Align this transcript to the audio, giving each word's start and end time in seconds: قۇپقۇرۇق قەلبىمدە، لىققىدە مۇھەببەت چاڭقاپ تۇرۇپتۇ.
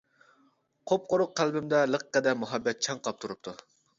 قۇپقۇرۇق 0.91 1.35
قەلبىمدە، 1.41 1.83
لىققىدە 1.95 2.35
مۇھەببەت 2.45 2.83
چاڭقاپ 2.87 3.21
تۇرۇپتۇ. 3.27 3.57